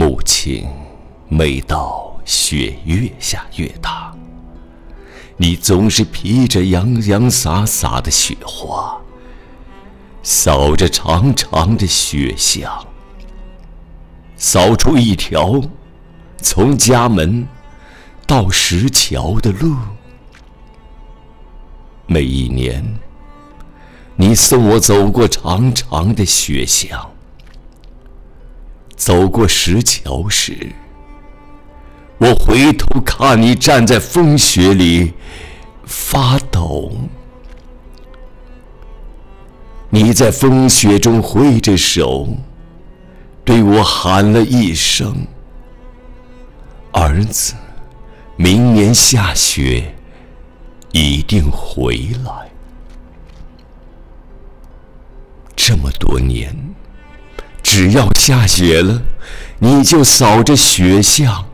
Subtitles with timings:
[0.00, 0.64] 母亲，
[1.26, 4.14] 每到雪越下越大，
[5.36, 8.96] 你总是披着洋洋洒洒的雪花，
[10.22, 12.86] 扫着长长的雪巷，
[14.36, 15.60] 扫出一条
[16.40, 17.44] 从家门
[18.24, 19.74] 到石桥的路。
[22.06, 23.00] 每一年，
[24.14, 27.10] 你送我走过长长的雪巷。
[28.98, 30.72] 走过石桥时，
[32.18, 35.14] 我回头看你站在风雪里
[35.86, 36.92] 发抖。
[39.88, 42.28] 你在风雪中挥着手，
[43.44, 45.26] 对我喊了一声
[46.92, 47.54] ：“儿子，
[48.36, 49.94] 明年下雪
[50.92, 52.50] 一定回来。”
[55.56, 56.67] 这么多年。
[57.70, 59.02] 只要下雪了，
[59.58, 61.44] 你就扫着雪巷，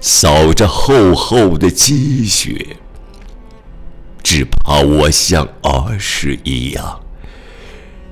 [0.00, 2.78] 扫着厚厚的积雪，
[4.22, 7.00] 只怕我像儿时一样，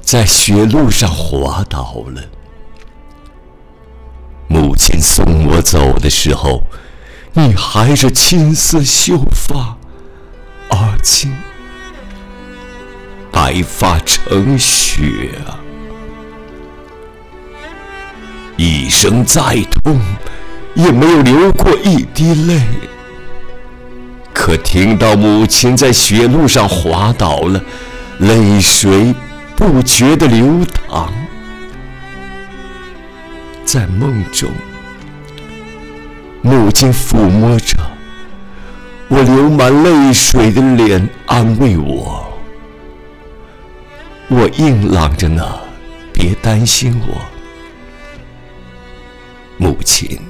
[0.02, 2.22] 在雪路上滑倒了。
[4.46, 6.62] 母亲送我走的时候，
[7.32, 9.78] 你还是青丝秀发，
[10.68, 11.32] 而今
[13.32, 15.56] 白发成雪啊！
[18.90, 19.40] 一生再
[19.84, 20.00] 痛，
[20.74, 22.60] 也没有流过一滴泪。
[24.34, 27.62] 可听到母亲在雪路上滑倒了，
[28.18, 29.14] 泪水
[29.54, 31.08] 不觉地流淌。
[33.64, 34.50] 在梦中，
[36.42, 37.76] 母亲抚摸着
[39.06, 42.28] 我流满泪水的脸，安慰我。
[44.26, 45.48] 我硬朗着呢，
[46.12, 47.39] 别担心我。
[49.80, 50.20] 母亲，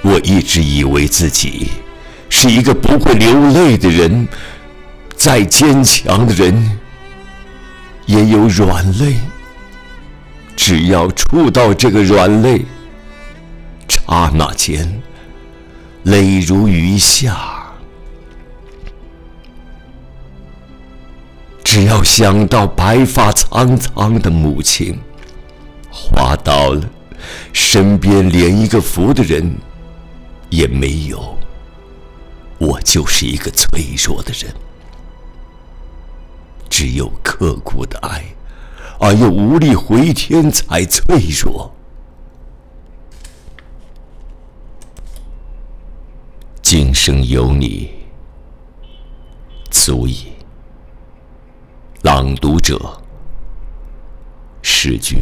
[0.00, 1.68] 我一直以为自己
[2.30, 4.26] 是一个不会流泪的人。
[5.14, 6.78] 再坚强的人
[8.06, 9.16] 也有软肋，
[10.56, 12.64] 只要触到这个软肋，
[13.86, 15.02] 刹那间
[16.04, 17.36] 泪如雨下。
[21.64, 24.98] 只要想到白发苍苍的母亲，
[25.90, 26.82] 滑倒了。
[27.52, 29.56] 身边连一个扶的人
[30.50, 31.36] 也没有，
[32.58, 34.52] 我就是一个脆弱的人。
[36.68, 38.24] 只有刻骨的爱，
[39.00, 41.04] 而又无力回天，才脆
[41.42, 41.74] 弱。
[46.62, 47.90] 今生有你，
[49.70, 50.26] 足矣。
[52.02, 52.78] 朗读者，
[54.62, 55.18] 诗君。